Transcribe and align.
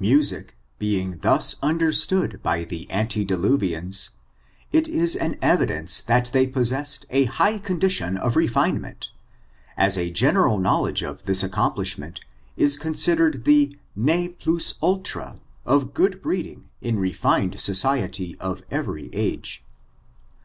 Muticbrii^ 0.00 1.20
thus 1.22 1.54
ondemood 1.62 2.42
by 2.42 2.64
the 2.64 2.86
anladi 2.90 3.24
laviuu^ 3.24 4.08
it 4.72 4.88
is 4.88 5.14
an 5.14 5.36
evidenot 5.36 6.04
that 6.06 6.28
ibey 6.32 6.52
possessed 6.52 7.06
a 7.10 7.28
hig^ 7.28 7.62
condition 7.62 8.16
of 8.16 8.34
refinement, 8.34 9.10
as 9.76 9.96
a 9.96 10.10
general 10.10 10.58
knowledge 10.58 11.04
of 11.04 11.22
tki$ 11.22 11.48
aoooni[diibnient 11.48 12.18
is 12.56 12.76
considered 12.76 13.44
the 13.44 13.78
ne 13.94 14.30
pint 14.30 14.74
uUrm 14.80 15.38
of 15.64 15.94
good 15.94 16.20
breeding 16.20 16.68
in 16.82 16.98
refined 16.98 17.60
society 17.60 18.36
of 18.40 18.62
every 18.72 19.08
age. 19.12 19.62